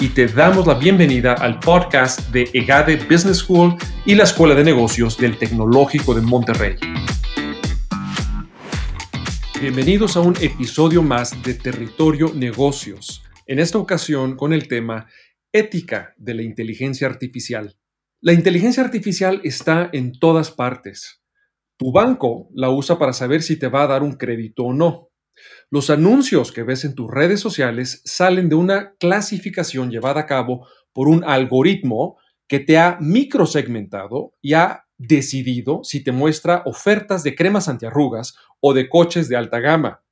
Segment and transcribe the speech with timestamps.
[0.00, 3.74] y te damos la bienvenida al podcast de EGADE Business School
[4.06, 6.76] y la Escuela de Negocios del Tecnológico de Monterrey.
[9.60, 15.08] Bienvenidos a un episodio más de Territorio Negocios, en esta ocasión con el tema
[15.52, 17.76] Ética de la Inteligencia Artificial.
[18.20, 21.24] La inteligencia artificial está en todas partes.
[21.76, 25.07] Tu banco la usa para saber si te va a dar un crédito o no.
[25.70, 30.66] Los anuncios que ves en tus redes sociales salen de una clasificación llevada a cabo
[30.92, 32.16] por un algoritmo
[32.46, 38.74] que te ha microsegmentado y ha decidido si te muestra ofertas de cremas antiarrugas o
[38.74, 40.02] de coches de alta gama.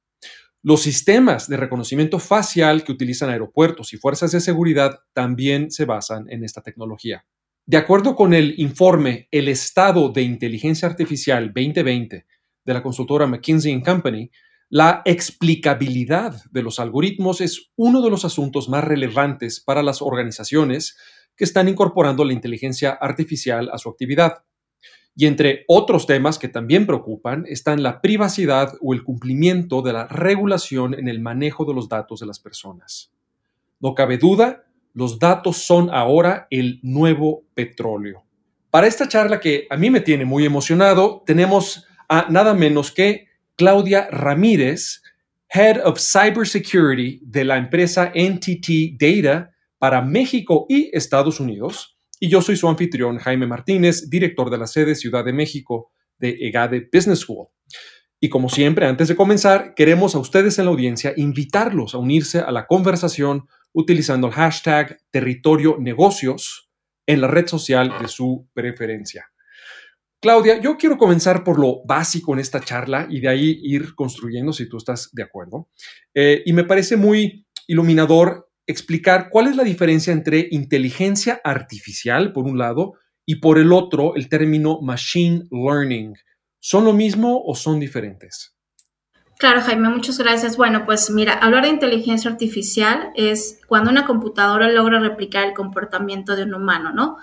[0.62, 6.26] Los sistemas de reconocimiento facial que utilizan aeropuertos y fuerzas de seguridad también se basan
[6.28, 7.24] en esta tecnología.
[7.64, 12.26] De acuerdo con el informe El Estado de Inteligencia Artificial 2020
[12.64, 14.30] de la consultora McKinsey Company,
[14.68, 20.96] la explicabilidad de los algoritmos es uno de los asuntos más relevantes para las organizaciones
[21.36, 24.42] que están incorporando la inteligencia artificial a su actividad.
[25.14, 30.06] Y entre otros temas que también preocupan están la privacidad o el cumplimiento de la
[30.08, 33.12] regulación en el manejo de los datos de las personas.
[33.80, 38.24] No cabe duda, los datos son ahora el nuevo petróleo.
[38.70, 43.25] Para esta charla que a mí me tiene muy emocionado, tenemos a nada menos que
[43.56, 45.02] Claudia Ramírez,
[45.48, 51.98] Head of Cybersecurity de la empresa NTT Data para México y Estados Unidos.
[52.20, 56.36] Y yo soy su anfitrión, Jaime Martínez, director de la sede Ciudad de México de
[56.38, 57.48] EGADE Business School.
[58.20, 62.40] Y como siempre, antes de comenzar, queremos a ustedes en la audiencia invitarlos a unirse
[62.40, 66.70] a la conversación utilizando el hashtag territorio negocios
[67.06, 69.30] en la red social de su preferencia.
[70.26, 74.52] Claudia, yo quiero comenzar por lo básico en esta charla y de ahí ir construyendo
[74.52, 75.68] si tú estás de acuerdo.
[76.14, 82.46] Eh, y me parece muy iluminador explicar cuál es la diferencia entre inteligencia artificial, por
[82.46, 82.94] un lado,
[83.24, 86.14] y por el otro, el término machine learning.
[86.58, 88.56] ¿Son lo mismo o son diferentes?
[89.38, 90.56] Claro, Jaime, muchas gracias.
[90.56, 96.34] Bueno, pues mira, hablar de inteligencia artificial es cuando una computadora logra replicar el comportamiento
[96.34, 97.16] de un humano, ¿no?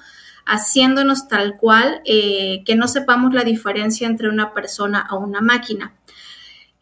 [0.45, 5.93] Haciéndonos tal cual eh, que no sepamos la diferencia entre una persona o una máquina.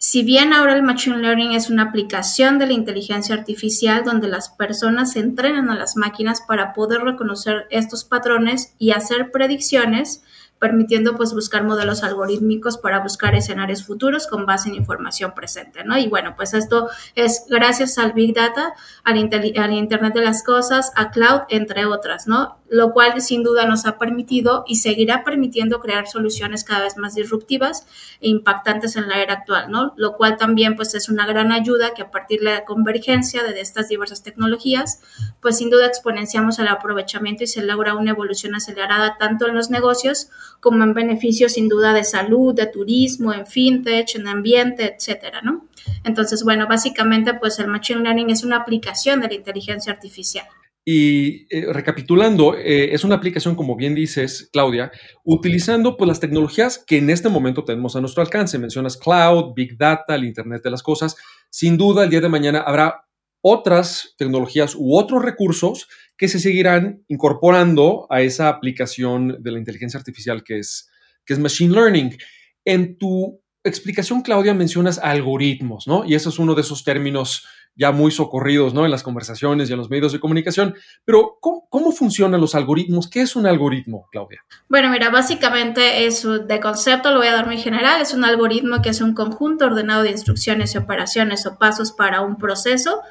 [0.03, 4.49] Si bien ahora el Machine Learning es una aplicación de la inteligencia artificial donde las
[4.49, 10.23] personas entrenan a las máquinas para poder reconocer estos patrones y hacer predicciones,
[10.61, 15.97] permitiendo pues buscar modelos algorítmicos para buscar escenarios futuros con base en información presente, ¿no?
[15.97, 18.71] Y bueno, pues esto es gracias al Big Data,
[19.03, 22.59] al, Internet de las Cosas, a Cloud, entre otras, ¿no?
[22.69, 27.15] Lo cual sin duda nos ha permitido y seguirá permitiendo crear soluciones cada vez más
[27.15, 27.87] disruptivas
[28.21, 29.93] e impactantes en la era actual, ¿no?
[29.97, 33.59] Lo cual también pues es una gran ayuda que a partir de la convergencia de
[33.59, 35.01] estas diversas tecnologías,
[35.41, 39.71] pues sin duda exponenciamos el aprovechamiento y se logra una evolución acelerada tanto en los
[39.71, 40.29] negocios
[40.61, 45.67] como en beneficios sin duda de salud, de turismo, en fintech, en ambiente, etcétera, ¿no?
[46.05, 50.45] Entonces, bueno, básicamente, pues el Machine Learning es una aplicación de la inteligencia artificial.
[50.85, 54.91] Y eh, recapitulando, eh, es una aplicación, como bien dices, Claudia,
[55.23, 58.57] utilizando pues, las tecnologías que en este momento tenemos a nuestro alcance.
[58.57, 61.17] Mencionas cloud, big data, el Internet de las Cosas.
[61.49, 63.05] Sin duda, el día de mañana habrá
[63.41, 65.87] otras tecnologías u otros recursos
[66.21, 70.87] que se seguirán incorporando a esa aplicación de la inteligencia artificial que es,
[71.25, 72.15] que es Machine Learning.
[72.63, 76.05] En tu explicación, Claudia, mencionas algoritmos, ¿no?
[76.05, 78.85] Y eso es uno de esos términos ya muy socorridos, ¿no?
[78.85, 80.75] En las conversaciones y en los medios de comunicación.
[81.05, 83.09] Pero, ¿cómo, ¿cómo, funcionan los algoritmos?
[83.09, 84.45] ¿Qué es un algoritmo, Claudia?
[84.69, 88.83] Bueno, mira, básicamente es de concepto, lo voy a dar muy general, es un algoritmo
[88.83, 93.01] que es un conjunto ordenado de instrucciones y operaciones o pasos para un proceso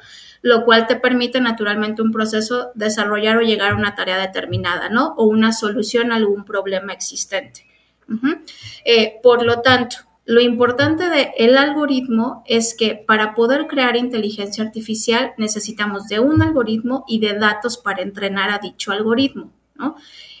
[0.41, 5.13] lo cual te permite naturalmente un proceso desarrollar o llegar a una tarea determinada, ¿no?
[5.17, 7.65] O una solución a algún problema existente.
[8.83, 15.33] Eh, por lo tanto, lo importante del algoritmo es que para poder crear inteligencia artificial
[15.37, 19.95] necesitamos de un algoritmo y de datos para entrenar a dicho algoritmo, ¿no?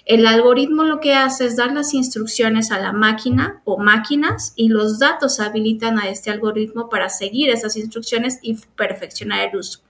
[0.05, 4.69] El algoritmo lo que hace es dar las instrucciones a la máquina o máquinas y
[4.69, 9.81] los datos habilitan a este algoritmo para seguir esas instrucciones y perfeccionar el uso.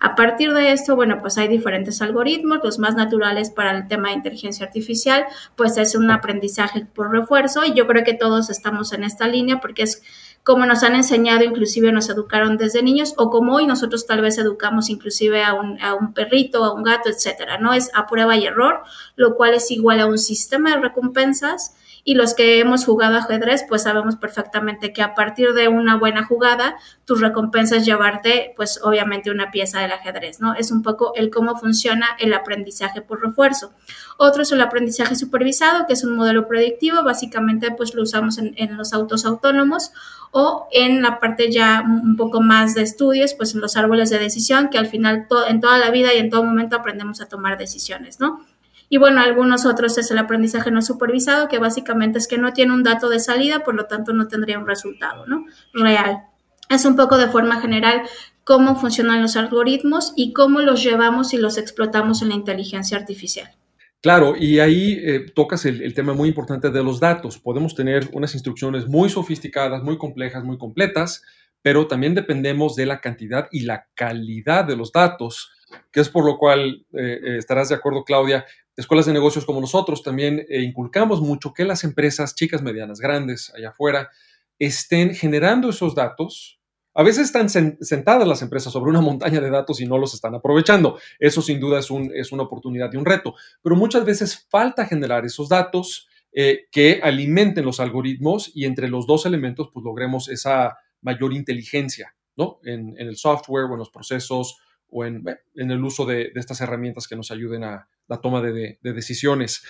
[0.00, 4.08] A partir de esto, bueno, pues hay diferentes algoritmos, los más naturales para el tema
[4.08, 5.24] de inteligencia artificial,
[5.56, 9.60] pues es un aprendizaje por refuerzo y yo creo que todos estamos en esta línea
[9.60, 10.02] porque es
[10.44, 14.38] como nos han enseñado, inclusive nos educaron desde niños, o como hoy nosotros tal vez
[14.38, 17.74] educamos inclusive a un, a un perrito, a un gato, etcétera, ¿no?
[17.74, 18.82] Es a prueba y error,
[19.16, 21.74] lo cual es igual a un sistema de recompensas
[22.08, 26.24] y los que hemos jugado ajedrez, pues sabemos perfectamente que a partir de una buena
[26.24, 30.54] jugada, tus recompensas llevarte, pues obviamente una pieza del ajedrez, ¿no?
[30.54, 33.74] Es un poco el cómo funciona el aprendizaje por refuerzo.
[34.16, 38.78] Otro es el aprendizaje supervisado, que es un modelo predictivo, básicamente pues lo usamos en,
[38.78, 39.92] los autos autónomos
[40.30, 44.18] o en la parte ya un poco más de estudios, pues en los árboles de
[44.18, 47.58] decisión, que al final en toda la vida y en todo momento aprendemos a tomar
[47.58, 48.46] decisiones, ¿no?
[48.88, 52.72] Y bueno, algunos otros es el aprendizaje no supervisado, que básicamente es que no tiene
[52.72, 55.44] un dato de salida, por lo tanto no tendría un resultado ¿no?
[55.74, 56.22] real.
[56.70, 58.02] Es un poco de forma general
[58.44, 63.50] cómo funcionan los algoritmos y cómo los llevamos y los explotamos en la inteligencia artificial.
[64.00, 67.38] Claro, y ahí eh, tocas el, tema muy importante de los datos.
[67.38, 71.22] Podemos tener unas instrucciones muy sofisticadas, muy complejas, muy completas,
[71.62, 75.50] pero también dependemos de la cantidad y la calidad de los datos,
[75.90, 78.46] que es por lo cual eh, eh estarás de acuerdo, Claudia,
[78.78, 83.52] escuelas de negocios como nosotros también eh, inculcamos mucho que las empresas, chicas, medianas, grandes,
[83.54, 84.08] allá afuera,
[84.58, 86.60] estén generando esos datos.
[86.94, 90.36] A veces están sentadas las empresas sobre una montaña de datos y no los están
[90.36, 90.98] aprovechando.
[91.18, 93.34] Eso sin duda es, un, es una oportunidad y un reto.
[93.62, 99.08] Pero muchas veces falta generar esos datos eh, que alimenten los algoritmos y entre los
[99.08, 102.60] dos elementos pues logremos esa mayor inteligencia ¿no?
[102.62, 104.58] en, en el software o en los procesos
[104.90, 105.24] o en,
[105.54, 108.92] en el uso de, de, estas herramientas que nos ayuden a la toma de, de
[108.92, 109.62] decisiones.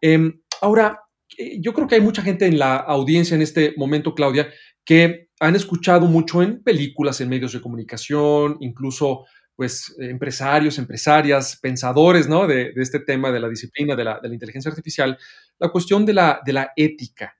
[0.00, 1.00] Eh, ahora,
[1.38, 4.48] eh, yo creo que hay mucha gente en la audiencia en este momento, Claudia,
[4.84, 9.24] que han escuchado mucho en películas, en medios de comunicación, incluso
[9.54, 12.46] pues empresarios, empresarias, pensadores, ¿no?
[12.46, 15.18] De, de este tema de la disciplina de la, de la, inteligencia artificial,
[15.58, 17.34] la cuestión de la, de la ética.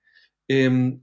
[0.47, 0.97] Eh,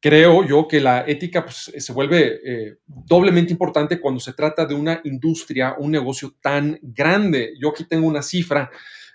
[0.00, 4.74] creo yo que la ética pues, se vuelve eh, doblemente importante cuando se trata de
[4.74, 7.54] una industria, un negocio tan grande.
[7.60, 8.70] Yo aquí tengo una cifra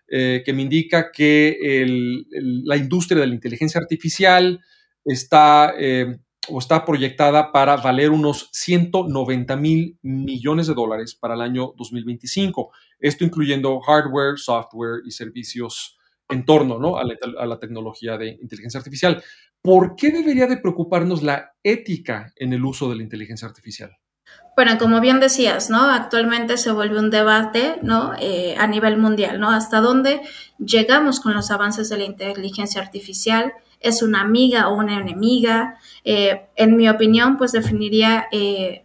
[0.07, 1.85] eh, que me indica que
[2.31, 4.59] la industria de la inteligencia artificial
[5.05, 6.17] está eh,
[6.49, 12.71] o está proyectada para valer unos 190 mil millones de dólares para el año 2025.
[12.99, 15.97] Esto incluyendo hardware, software y servicios
[16.29, 16.97] en torno ¿no?
[16.97, 19.23] a la tecnología de inteligencia artificial.
[19.63, 23.97] ¿Por qué debería de preocuparnos la ética en el uso de la inteligencia artificial?
[24.55, 25.89] Bueno, como bien decías, ¿no?
[25.89, 28.13] Actualmente se vuelve un debate, ¿no?
[28.19, 29.49] Eh, a nivel mundial, ¿no?
[29.49, 30.21] ¿Hasta dónde
[30.59, 33.53] llegamos con los avances de la inteligencia artificial?
[33.79, 35.79] ¿Es una amiga o una enemiga?
[36.03, 38.82] Eh, en mi opinión, pues definiría, eh,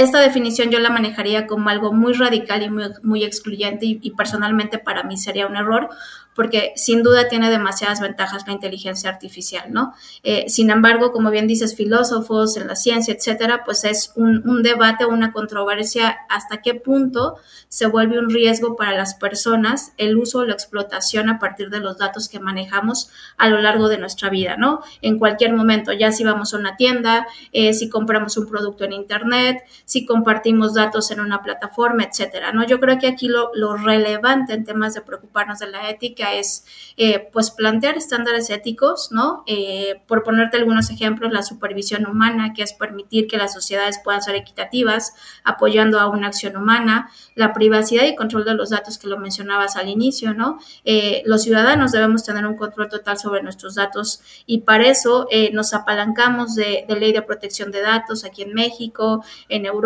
[0.00, 4.78] esta definición yo la manejaría como algo muy radical y muy, muy excluyente y, personalmente
[4.78, 5.88] para mí sería un error,
[6.34, 9.94] porque sin duda tiene demasiadas ventajas la inteligencia artificial, ¿no?
[10.22, 14.62] Eh, sin embargo, como bien dices, filósofos en la ciencia, etcétera, pues es un, un
[14.62, 17.36] debate, una controversia hasta qué punto
[17.68, 21.80] se vuelve un riesgo para las personas el uso o la explotación a partir de
[21.80, 24.80] los datos que manejamos a lo largo de nuestra vida, ¿no?
[25.02, 28.92] En cualquier momento, ya si vamos a una tienda, eh, si compramos un producto en
[28.92, 29.58] Internet,
[29.90, 32.64] si compartimos datos en una plataforma, etcétera, ¿no?
[32.64, 36.64] Yo creo que aquí lo, lo relevante en temas de preocuparnos de la ética es
[36.96, 39.42] eh, pues plantear estándares éticos, ¿no?
[39.48, 44.22] Eh, por ponerte algunos ejemplos, la supervisión humana, que es permitir que las sociedades puedan
[44.22, 45.12] ser equitativas,
[45.42, 49.74] apoyando a una acción humana, la privacidad y control de los datos que lo mencionabas
[49.74, 50.60] al inicio, ¿no?
[50.84, 55.50] Eh, los ciudadanos debemos tener un control total sobre nuestros datos y para eso eh,
[55.52, 59.79] nos apalancamos de, de ley de protección de datos aquí en México, en Europa,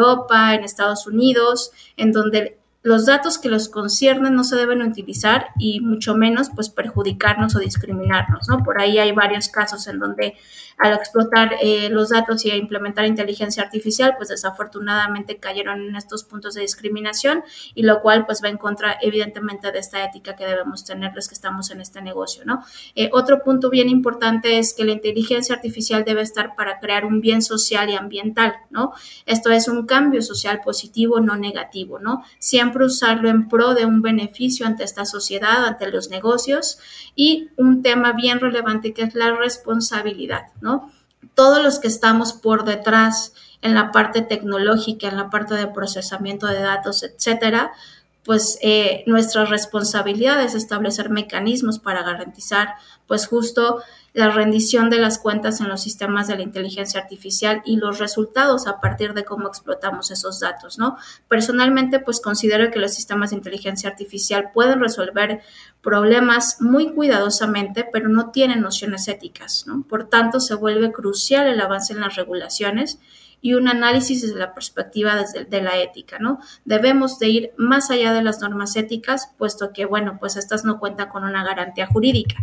[0.55, 5.81] en Estados Unidos, en donde los datos que los conciernen no se deben utilizar y
[5.81, 8.63] mucho menos pues perjudicarnos o discriminarnos, ¿no?
[8.63, 10.35] Por ahí hay varios casos en donde
[10.78, 16.25] al explotar eh, los datos y a implementar inteligencia artificial, pues desafortunadamente cayeron en estos
[16.25, 17.43] puntos de discriminación
[17.75, 21.28] y lo cual pues va en contra evidentemente de esta ética que debemos tener los
[21.28, 22.64] que estamos en este negocio, ¿no?
[22.95, 27.21] Eh, otro punto bien importante es que la inteligencia artificial debe estar para crear un
[27.21, 28.93] bien social y ambiental, ¿no?
[29.26, 32.25] Esto es un cambio social positivo, no negativo, ¿no?
[32.38, 36.78] Siempre usarlo en pro de un beneficio ante esta sociedad, ante los negocios
[37.14, 40.90] y un tema bien relevante que es la responsabilidad, ¿no?
[41.35, 46.47] Todos los que estamos por detrás en la parte tecnológica, en la parte de procesamiento
[46.47, 47.73] de datos, etcétera,
[48.25, 52.75] pues eh, nuestra responsabilidad es establecer mecanismos para garantizar
[53.07, 53.83] pues justo
[54.14, 58.66] la rendición de las cuentas en los sistemas de la inteligencia artificial y los resultados
[58.66, 60.97] a partir de cómo explotamos esos datos, ¿no?
[61.28, 65.43] Personalmente, pues considero que los sistemas de inteligencia artificial pueden resolver
[65.83, 69.83] problemas muy cuidadosamente, pero no tienen nociones éticas, ¿no?
[69.83, 73.00] Por tanto, se vuelve crucial el avance en las regulaciones
[73.45, 76.39] y un análisis desde la perspectiva desde, de la ética, ¿no?
[76.65, 80.81] Debemos de ir más allá de las normas éticas, puesto que, bueno, pues estas no
[80.81, 82.37] cuentan con una garantía jurídica.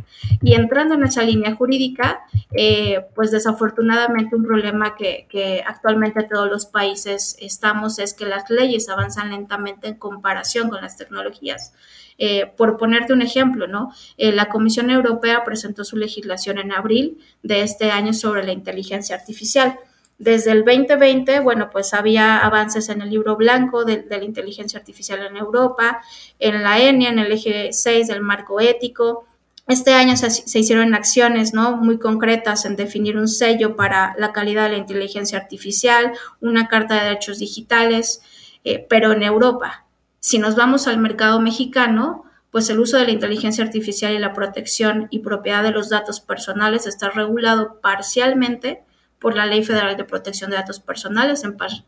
[0.43, 6.67] Y entrando en esa línea jurídica, eh, pues desafortunadamente un problema que, actualmente todos los
[6.67, 11.73] países estamos es que las leyes avanzan lentamente en comparación con las tecnologías.
[12.19, 13.91] Eh, por ponerte un ejemplo, ¿no?
[14.17, 19.15] Eh, la Comisión Europea presentó su legislación en abril de este año sobre la inteligencia
[19.15, 19.79] artificial
[20.21, 25.25] desde el 2020, bueno, pues había avances en el libro blanco de, la inteligencia artificial
[25.25, 26.03] en Europa,
[26.37, 29.25] en la ENIA, en el eje 6 del marco ético.
[29.67, 31.75] Este año se, hicieron acciones ¿no?
[31.75, 36.99] muy concretas en definir un sello para la calidad de la inteligencia artificial, una carta
[36.99, 38.21] de derechos digitales,
[38.63, 39.87] eh, pero en Europa.
[40.19, 44.33] Si nos vamos al mercado mexicano, pues el uso de la inteligencia artificial y la
[44.33, 48.83] protección y propiedad de los datos personales está regulado parcialmente
[49.21, 51.43] por la Ley Federal de Protección de Datos Personales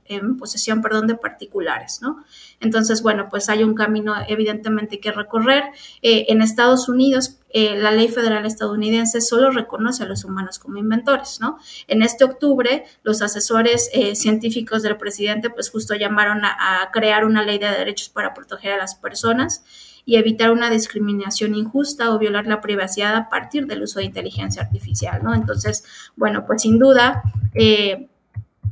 [0.06, 2.00] en, posesión perdón, de particulares.
[2.00, 2.24] ¿no?
[2.60, 5.64] Entonces, bueno, pues hay un camino evidentemente que recorrer.
[6.04, 10.78] Eh, en Estados Unidos, eh, la ley federal estadounidense solo reconoce a los humanos como
[10.78, 11.40] inventores.
[11.42, 11.58] ¿no?
[11.88, 17.42] En este octubre, los asesores eh, científicos del presidente pues justo llamaron a crear una
[17.42, 19.64] ley de derechos para proteger a las personas
[20.06, 24.62] y evitar una discriminación injusta o violar la privacidad a partir del uso de inteligencia
[24.62, 25.34] artificial, ¿no?
[25.34, 28.10] Entonces, bueno, pues sin duda, eh,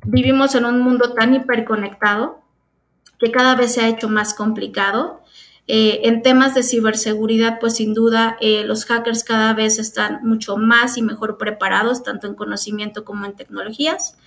[0.05, 2.41] vivimos en un mundo tan hiperconectado
[3.19, 5.21] que cada vez se ha hecho más complicado.
[5.67, 10.57] Eh, en temas de ciberseguridad, pues sin duda eh, los hackers cada vez están mucho
[10.57, 14.17] más y mejor preparados, tanto en conocimiento como en tecnologías.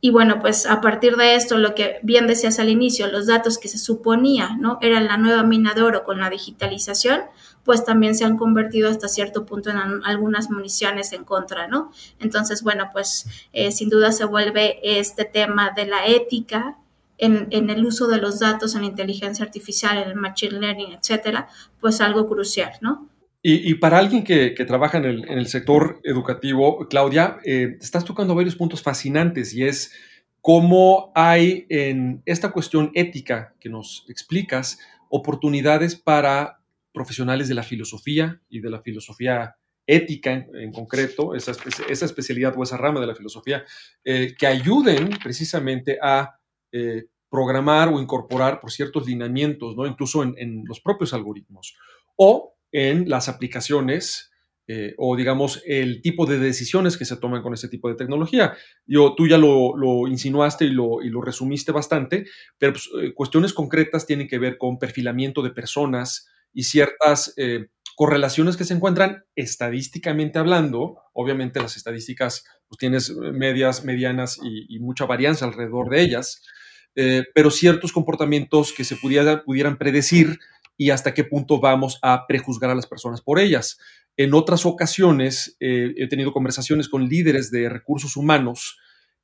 [0.00, 3.58] Y bueno, pues a partir de esto, lo que bien decías al inicio, los datos
[3.58, 4.78] que se suponía, ¿no?
[4.80, 7.22] Eran la nueva mina de oro con la digitalización,
[7.64, 11.90] pues también se han convertido hasta cierto punto en algunas municiones en contra, ¿no?
[12.20, 16.78] Entonces, bueno, pues eh, sin duda se vuelve este tema de la ética
[17.18, 21.48] en, en, el uso de los datos en inteligencia artificial, en el machine learning, etcétera,
[21.80, 23.08] pues algo crucial, ¿no?
[23.40, 28.82] Y, para alguien que, trabaja en el, sector educativo, Claudia, eh, estás tocando varios puntos
[28.82, 29.92] fascinantes y es
[30.40, 36.60] cómo hay en esta cuestión ética que nos explicas oportunidades para
[36.92, 41.52] profesionales de la filosofía y de la filosofía ética en, concreto, esa,
[41.88, 43.64] especialidad o esa rama de la filosofía,
[44.04, 46.40] eh, que ayuden precisamente a
[46.72, 49.86] eh, programar o incorporar por ciertos lineamientos, ¿no?
[49.86, 51.76] incluso en, en los propios algoritmos.
[52.16, 54.28] O en las aplicaciones
[54.70, 58.54] eh, o digamos el tipo de decisiones que se toman con este tipo de tecnología.
[58.86, 62.26] Yo, tú ya lo, insinuaste y lo, y lo, resumiste bastante,
[62.58, 67.68] pero pues, eh, cuestiones concretas tienen que ver con perfilamiento de personas y ciertas eh,
[67.96, 70.98] correlaciones que se encuentran estadísticamente hablando.
[71.14, 76.44] Obviamente las estadísticas pues tienes medias, medianas y, mucha varianza alrededor de ellas,
[77.34, 80.38] pero ciertos comportamientos que se pudieran predecir
[80.78, 83.78] y hasta qué punto vamos a prejuzgar a las personas por ellas.
[84.16, 88.78] En otras ocasiones eh, he tenido conversaciones con líderes de recursos humanos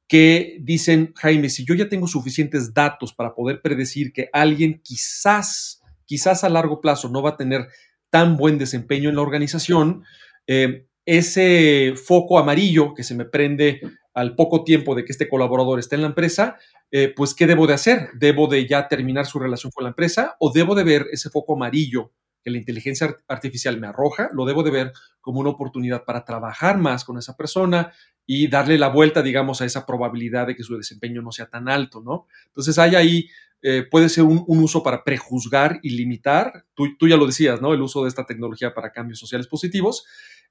[0.07, 5.81] que dicen, Jaime, si yo ya tengo suficientes datos para poder predecir que alguien quizás,
[6.05, 7.69] quizás a largo plazo no va a tener
[8.11, 10.05] tan buen desempeño en la organización,
[10.47, 13.81] eh, ese foco amarillo que se me prende
[14.15, 16.57] al poco tiempo de que este colaborador esté en la empresa,
[16.91, 18.11] eh, pues ¿qué debo de hacer?
[18.15, 21.55] ¿Debo de ya terminar su relación con la empresa o debo de ver ese foco
[21.55, 24.29] amarillo que la inteligencia artificial me arroja?
[24.33, 27.93] Lo debo de ver como una oportunidad para trabajar más con esa persona
[28.27, 31.69] y darle la vuelta, digamos, a esa probabilidad de que su desempeño no sea tan
[31.69, 32.27] alto, ¿no?
[32.47, 33.29] Entonces hay ahí,
[33.61, 37.75] eh, puede ser un, uso para prejuzgar y limitar, tú, tú, ya lo decías, ¿no?
[37.75, 40.07] El uso de esta tecnología para cambios sociales positivos,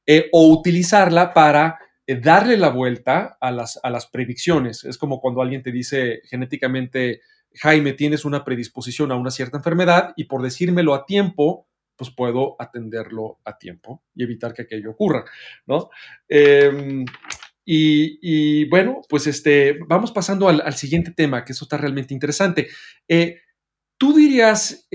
[0.06, 4.84] eh, o utilizarla para eh, darle la vuelta a las, a las predicciones.
[4.84, 7.22] Es como cuando alguien te dice genéticamente,
[7.56, 12.58] Jaime, tienes una predisposición a una cierta enfermedad y por decírmelo a tiempo, pues puedo
[12.60, 15.24] atenderlo a tiempo y evitar que aquello ocurra,
[15.68, 15.90] ¿no?
[16.28, 17.06] Em,
[17.66, 22.68] y, bueno, pues este, vamos pasando al, siguiente tema, que eso está realmente interesante.
[23.08, 23.40] Eh,
[23.98, 24.90] tú dirías,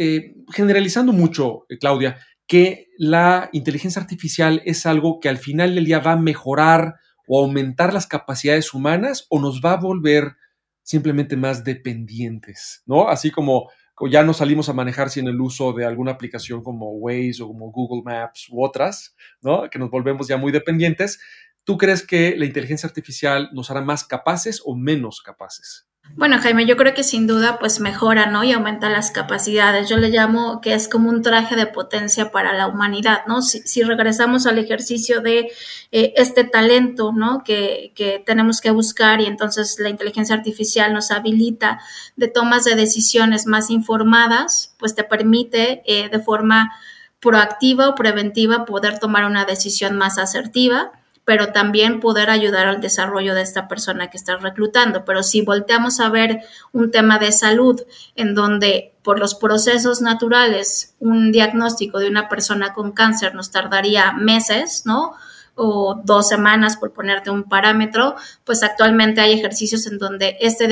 [0.52, 6.12] generalizando mucho, Claudia, que la inteligencia artificial es algo que al final del día va
[6.12, 6.96] a mejorar
[7.28, 10.36] o aumentar las capacidades humanas o nos va a volver
[10.82, 13.08] simplemente más dependientes, ¿no?
[13.08, 13.70] Así como,
[14.10, 17.70] ya no salimos a manejar sin el uso de alguna aplicación como Waze o como
[17.70, 19.68] Google Maps u otras, ¿no?
[19.68, 21.20] Que nos volvemos ya muy dependientes.
[21.64, 25.87] ¿Tú crees que la inteligencia artificial nos hará más capaces o menos capaces?
[26.18, 28.42] Bueno, Jaime, yo creo que sin duda pues mejora, ¿no?
[28.42, 29.88] Y aumenta las capacidades.
[29.88, 33.40] Yo le llamo que es como un traje de potencia para la humanidad, ¿no?
[33.40, 35.52] Si, regresamos al ejercicio de
[35.92, 37.44] eh, este talento, ¿no?
[37.44, 41.78] Que, que, tenemos que buscar y entonces la inteligencia artificial nos habilita
[42.16, 46.72] de tomas de decisiones más informadas, pues te permite eh, de forma
[47.20, 50.97] proactiva o preventiva poder tomar una decisión más asertiva
[51.28, 55.04] pero también poder ayudar al desarrollo de esta persona que está reclutando.
[55.04, 56.40] Pero si volteamos a ver
[56.72, 57.82] un tema de salud
[58.16, 64.12] en donde por los procesos naturales un diagnóstico de una persona con cáncer nos tardaría
[64.12, 65.16] meses, ¿no?
[65.54, 70.66] o dos semanas por ponerte un parámetro, pues actualmente hay ejercicios en donde este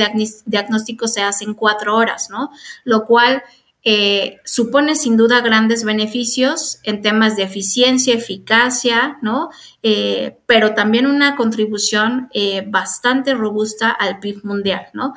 [0.45, 2.49] diagnóstico se hace en cuatro horas, ¿no?
[2.83, 3.43] Lo cual
[3.89, 9.49] eh, supone sin duda grandes beneficios en temas de eficiencia, eficacia, ¿no?
[9.81, 15.13] Eh, pero también una contribución eh, bastante robusta al PIB mundial, ¿no?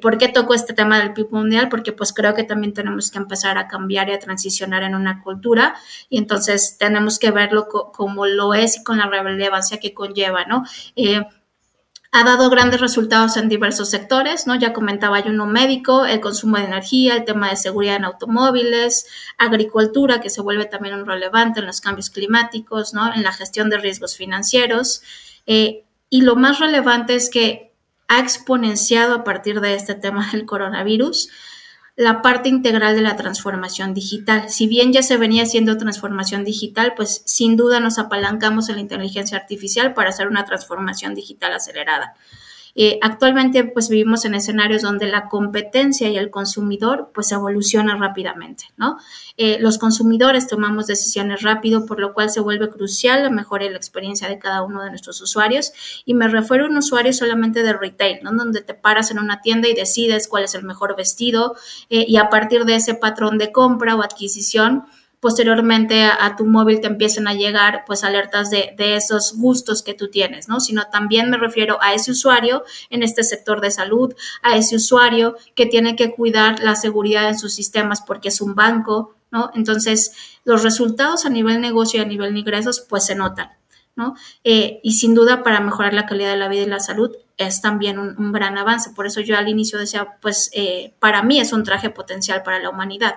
[0.00, 1.68] ¿Por qué toco este tema del PIB mundial?
[1.68, 5.20] Porque pues creo que también tenemos que empezar a cambiar y a transicionar en una
[5.20, 5.74] cultura
[6.08, 10.62] y entonces tenemos que verlo como lo es y con la relevancia que conlleva, ¿no?
[12.12, 14.54] Ha dado grandes resultados en diversos sectores, ¿no?
[14.54, 19.06] Ya comentaba yo uno médico, el consumo de energía, el tema de seguridad en automóviles,
[19.38, 23.12] agricultura, que se vuelve también un relevante en los cambios climáticos, ¿no?
[23.12, 25.02] En la gestión de riesgos financieros.
[25.46, 27.72] Eh, y lo más relevante es que
[28.08, 31.28] ha exponenciado a partir de este tema del coronavirus
[31.96, 34.50] la parte integral de la transformación digital.
[34.50, 38.82] Si bien ya se venía haciendo transformación digital, pues sin duda nos apalancamos en la
[38.82, 42.14] inteligencia artificial para hacer una transformación digital acelerada.
[42.78, 48.66] Eh, actualmente pues vivimos en escenarios donde la competencia y el consumidor pues evoluciona rápidamente,
[48.76, 48.98] ¿no?
[49.38, 53.76] Eh, los consumidores tomamos decisiones rápido, por lo cual se vuelve crucial la mejora la
[53.76, 55.72] experiencia de cada uno de nuestros usuarios.
[56.04, 58.32] Y me refiero a un usuario solamente de retail, ¿no?
[58.32, 61.56] Donde te paras en una tienda y decides cuál es el mejor vestido
[61.88, 64.84] eh, y a partir de ese patrón de compra o adquisición,
[65.20, 70.08] posteriormente a, tu móvil te empiecen a llegar pues alertas de, esos gustos que tú
[70.08, 70.60] tienes, ¿no?
[70.60, 75.36] Sino también me refiero a ese usuario en este sector de salud, a ese usuario
[75.54, 79.50] que tiene que cuidar la seguridad en sus sistemas porque es un banco, ¿no?
[79.54, 80.12] Entonces,
[80.44, 83.50] los resultados a nivel negocio y a nivel de ingresos pues se notan,
[83.96, 84.14] ¿no?
[84.44, 87.60] Eh, y sin duda para mejorar la calidad de la vida y la salud es
[87.60, 88.90] también un, gran avance.
[88.90, 92.60] Por eso yo al inicio decía, pues eh, para mí es un traje potencial para
[92.60, 93.14] la humanidad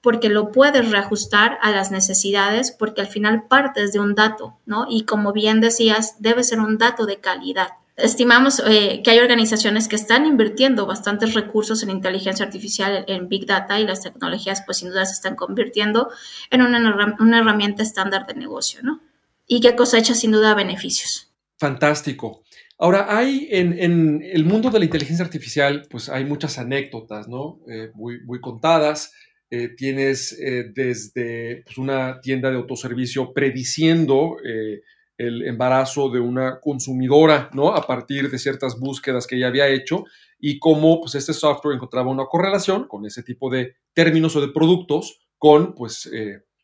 [0.00, 4.86] porque lo puedes reajustar a las necesidades, porque al final partes de un dato, ¿no?
[4.88, 7.68] Y como bien decías, debe ser un dato de calidad.
[7.96, 13.44] Estimamos eh, que hay organizaciones que están invirtiendo bastantes recursos en inteligencia artificial, en Big
[13.44, 16.08] Data y las tecnologías, pues sin duda se están convirtiendo
[16.50, 19.00] en una, una herramienta estándar de negocio, ¿no?
[19.48, 21.32] Y que cosecha sin duda beneficios.
[21.58, 22.44] Fantástico.
[22.78, 27.58] Ahora, hay en, el mundo de la inteligencia artificial, pues hay muchas anécdotas, ¿no?
[27.68, 29.12] Eh, muy, muy contadas.
[29.50, 34.82] Eh, tienes eh, desde pues, una tienda de autoservicio prediciendo eh,
[35.16, 37.74] el embarazo de una consumidora, ¿no?
[37.74, 40.04] A partir de ciertas búsquedas que ella había hecho
[40.38, 44.48] y cómo pues, este software encontraba una correlación con ese tipo de términos o de
[44.48, 46.10] productos con, pues,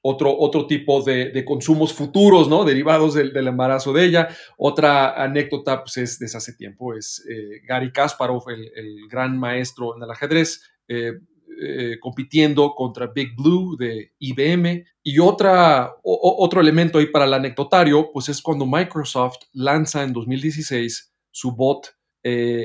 [0.02, 2.64] otro, otro tipo de, consumos futuros, ¿no?
[2.64, 4.28] Derivados del, embarazo de ella.
[4.58, 7.24] Otra anécdota, pues, es desde hace tiempo, es
[7.66, 10.60] Gary Kasparov, el, el, gran maestro en el ajedrez,
[12.00, 14.84] compitiendo contra Big Blue de IBM.
[15.02, 21.12] Y otra, otro elemento ahí para el anecdotario, pues es cuando Microsoft lanza en 2016
[21.30, 22.62] su bot eh.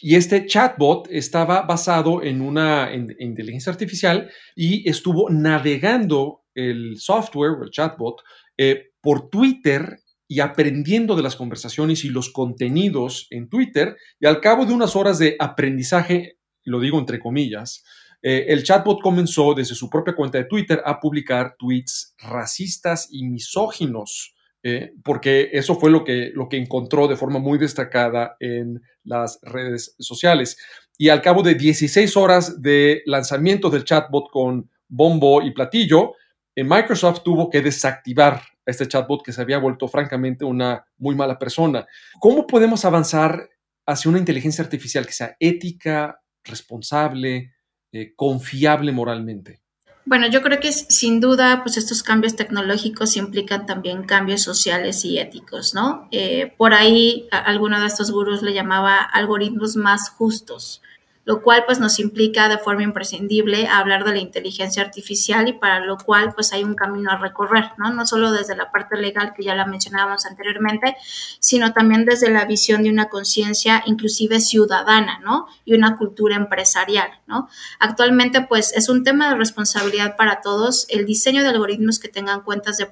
[0.00, 7.70] Y este chatbot estaba basado en una inteligencia artificial y estuvo navegando el software, el
[7.70, 8.16] chatbot,
[8.58, 13.96] eh, por Twitter y aprendiendo de las conversaciones y los contenidos en Twitter.
[14.18, 17.84] Y al cabo de unas horas de aprendizaje lo digo entre comillas,
[18.22, 23.24] eh, el chatbot comenzó desde su propia cuenta de Twitter a publicar tweets racistas y
[23.24, 28.80] misóginos, eh, porque eso fue lo que, lo que encontró de forma muy destacada en
[29.02, 30.56] las redes sociales.
[30.96, 36.12] Y al cabo de 16 horas de lanzamiento del chatbot con bombo y platillo,
[36.54, 41.40] eh, Microsoft tuvo que desactivar este chatbot que se había vuelto francamente una muy mala
[41.40, 41.84] persona.
[42.20, 43.48] ¿Cómo podemos avanzar
[43.84, 47.54] hacia una inteligencia artificial que sea ética, responsable,
[47.92, 49.60] eh, confiable moralmente?
[50.04, 55.18] Bueno, yo creo que sin duda, pues estos cambios tecnológicos implican también cambios sociales y
[55.18, 56.08] éticos, ¿no?
[56.10, 60.82] Eh, por ahí alguno de estos gurús le llamaba algoritmos más justos,
[61.24, 65.80] lo cual pues nos implica de forma imprescindible hablar de la inteligencia artificial y para
[65.80, 67.92] lo cual pues hay un camino a recorrer, ¿no?
[67.92, 70.96] No solo desde la parte legal que ya la mencionábamos anteriormente,
[71.38, 75.46] sino también desde la visión de una conciencia inclusive ciudadana, ¿no?
[75.64, 77.48] Y una cultura empresarial, ¿no?
[77.78, 82.42] Actualmente pues es un tema de responsabilidad para todos el diseño de algoritmos que tengan
[82.42, 82.88] cuentas de,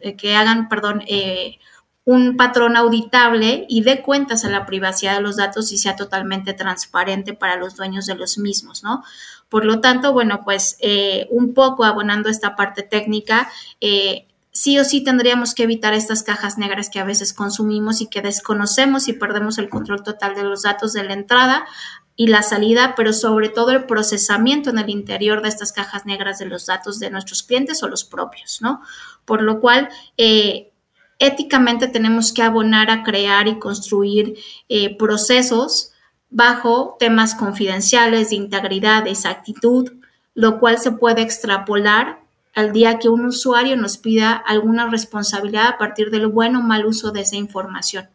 [0.00, 1.58] eh, que hagan, perdón, eh,
[2.04, 6.52] un patrón auditable y dé cuentas a la privacidad de los datos y sea totalmente
[6.52, 9.02] transparente para los dueños de los mismos, ¿no?
[9.48, 14.84] Por lo tanto, bueno, pues eh, un poco abonando esta parte técnica, eh, sí o
[14.84, 19.14] sí tendríamos que evitar estas cajas negras que a veces consumimos y que desconocemos y
[19.14, 21.64] perdemos el control total de los datos de la entrada
[22.16, 26.38] y la salida, pero sobre todo el procesamiento en el interior de estas cajas negras
[26.38, 28.82] de los datos de nuestros clientes o los propios, ¿no?
[29.24, 30.70] Por lo cual, eh,
[31.18, 35.92] éticamente tenemos que abonar a crear y construir eh, procesos
[36.30, 39.92] bajo temas confidenciales de integridad, de exactitud,
[40.34, 42.20] lo cual se puede extrapolar
[42.54, 46.86] al día que un usuario nos pida alguna responsabilidad a partir del buen o mal
[46.86, 48.08] uso de esa información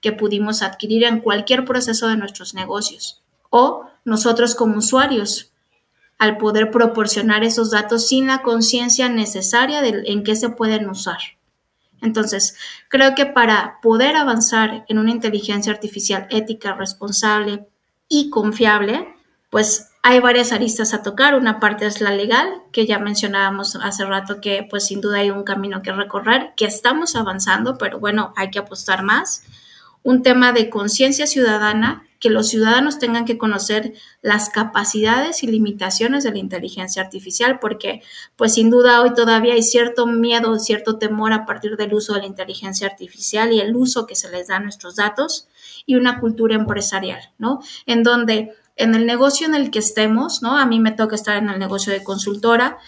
[0.00, 3.22] que pudimos adquirir en cualquier proceso de nuestros negocios.
[3.50, 5.52] O nosotros como usuarios,
[6.18, 11.18] al poder proporcionar esos datos sin la conciencia necesaria de en qué se pueden usar.
[12.02, 12.56] Entonces,
[12.88, 17.66] creo que para poder avanzar en una inteligencia artificial ética, responsable
[18.08, 19.14] y confiable,
[19.50, 21.34] pues hay varias aristas a tocar.
[21.36, 25.30] Una parte es la legal, que ya mencionábamos hace rato que pues sin duda hay
[25.30, 29.44] un camino que recorrer, que estamos avanzando, pero bueno, hay que apostar más.
[30.02, 36.22] Un tema de conciencia ciudadana que los ciudadanos tengan que conocer las capacidades y limitaciones
[36.22, 38.00] de la inteligencia artificial, porque
[38.36, 42.20] pues sin duda hoy todavía hay cierto miedo, cierto temor a partir del uso de
[42.20, 45.48] la inteligencia artificial y el uso que se les da a nuestros datos
[45.84, 47.60] y una cultura empresarial, ¿no?
[47.86, 50.56] En donde en el negocio en el que estemos, ¿no?
[50.56, 52.78] A mí me toca estar en el negocio de consultora,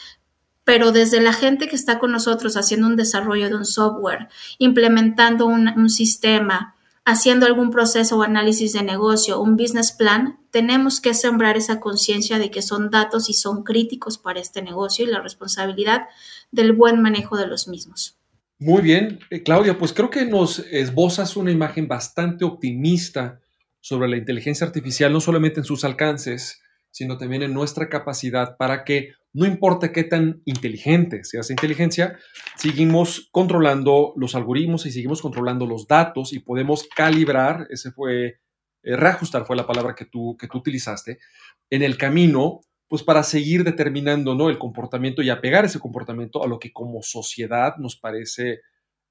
[0.62, 5.46] pero desde la gente que está con nosotros haciendo un desarrollo de un software, implementando
[5.46, 11.14] un, un sistema, haciendo algún proceso o análisis de negocio, un business plan, tenemos que
[11.14, 15.20] sembrar esa conciencia de que son datos y son críticos para este negocio y la
[15.20, 16.06] responsabilidad
[16.50, 18.18] del buen manejo de los mismos.
[18.58, 23.40] Muy bien, eh, Claudia, pues creo que nos esbozas una imagen bastante optimista
[23.80, 26.62] sobre la inteligencia artificial, no solamente en sus alcances,
[26.94, 32.16] sino también en nuestra capacidad para que no importa qué tan inteligente sea esa inteligencia,
[32.56, 38.38] seguimos controlando los algoritmos y seguimos controlando los datos y podemos calibrar, ese fue,
[38.84, 41.18] eh, reajustar fue la palabra que tú, que tú utilizaste,
[41.68, 44.48] en el camino, pues para seguir determinando ¿no?
[44.48, 48.60] el comportamiento y apegar ese comportamiento a lo que como sociedad nos parece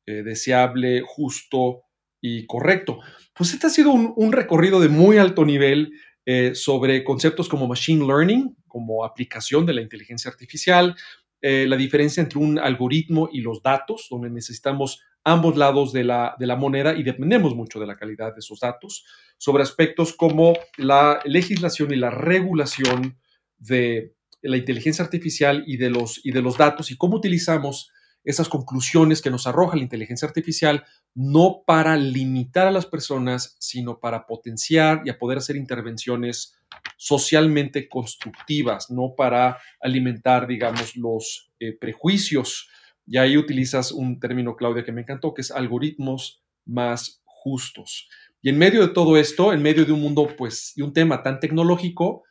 [0.05, 1.81] eh, deseable, justo
[2.21, 2.99] y correcto.
[3.35, 5.91] Pues este ha sido un, un recorrido de muy alto nivel
[6.25, 10.95] eh, sobre conceptos como machine learning, como aplicación de la inteligencia artificial,
[11.41, 16.35] eh, la diferencia entre un algoritmo y los datos, donde necesitamos ambos lados de la,
[16.39, 19.05] de la moneda y dependemos mucho de la calidad de esos datos,
[19.37, 23.19] sobre aspectos como la legislación y la regulación
[23.57, 27.91] de la inteligencia artificial y de los, y de los datos y cómo utilizamos
[28.23, 33.99] esas conclusiones que nos arroja la inteligencia artificial, no para limitar a las personas, sino
[33.99, 36.57] para potenciar y a poder hacer intervenciones
[36.97, 42.69] socialmente constructivas, no para alimentar, digamos, los eh, prejuicios.
[43.05, 48.07] Y ahí utilizas un término, Claudia, que me encantó, que es algoritmos más justos.
[48.41, 51.23] Y en medio de todo esto, en medio de un mundo, pues, y un tema
[51.23, 52.23] tan tecnológico,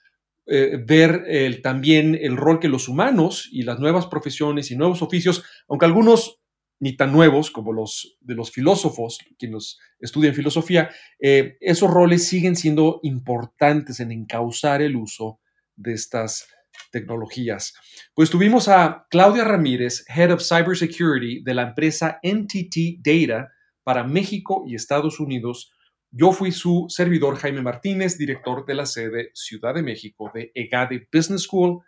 [0.46, 5.44] eh, ver también el rol que los humanos y las nuevas profesiones y nuevos oficios,
[5.68, 6.42] aunque algunos
[6.82, 12.56] ni tan nuevos como los de los filósofos, quienes estudian filosofía, eh, esos roles siguen
[12.56, 15.38] siendo importantes en encauzar el uso
[15.76, 16.48] de estas
[16.90, 17.72] tecnologías.
[18.14, 23.52] Pues tuvimos a Claudia Ramírez, Head of Cybersecurity de la empresa NTT Data
[23.84, 25.70] para México y Estados Unidos,
[26.12, 31.08] yo fui su servidor Jaime Martínez, director de la sede Ciudad de México de EGADE
[31.10, 31.80] Business School.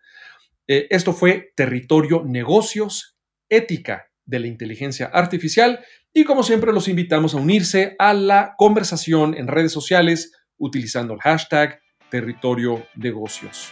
[0.66, 3.18] Eh, esto fue Territorio Negocios,
[3.50, 9.34] Ética de la Inteligencia Artificial y como siempre los invitamos a unirse a la conversación
[9.34, 13.70] en redes sociales utilizando el hashtag Territorio Negocios.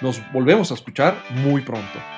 [0.00, 2.17] Nos volvemos a escuchar muy pronto.